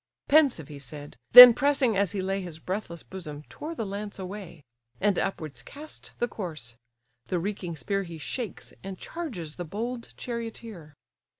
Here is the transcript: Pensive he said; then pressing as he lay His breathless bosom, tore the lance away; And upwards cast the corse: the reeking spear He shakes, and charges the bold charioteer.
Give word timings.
Pensive 0.27 0.67
he 0.67 0.79
said; 0.79 1.15
then 1.33 1.53
pressing 1.53 1.95
as 1.95 2.11
he 2.11 2.23
lay 2.23 2.41
His 2.41 2.57
breathless 2.57 3.03
bosom, 3.03 3.43
tore 3.49 3.75
the 3.75 3.85
lance 3.85 4.17
away; 4.17 4.63
And 4.99 5.19
upwards 5.19 5.61
cast 5.61 6.13
the 6.17 6.27
corse: 6.27 6.75
the 7.27 7.37
reeking 7.37 7.75
spear 7.75 8.01
He 8.01 8.17
shakes, 8.17 8.73
and 8.83 8.97
charges 8.97 9.57
the 9.57 9.63
bold 9.63 10.15
charioteer. 10.17 10.95